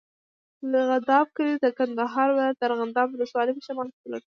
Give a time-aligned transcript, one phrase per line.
[0.71, 4.29] د ارغنداب کلی د کندهار ولایت، ارغنداب ولسوالي په شمال کې پروت دی.